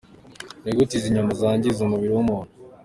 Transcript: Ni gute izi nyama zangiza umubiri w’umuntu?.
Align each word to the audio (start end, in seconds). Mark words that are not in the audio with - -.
Ni 0.63 0.71
gute 0.75 0.93
izi 0.95 1.15
nyama 1.15 1.31
zangiza 1.39 1.79
umubiri 1.83 2.13
w’umuntu?. 2.13 2.51